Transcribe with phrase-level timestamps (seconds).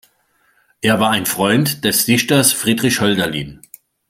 [0.81, 3.61] Er war ein Freund des Dichters Friedrich Hölderlin.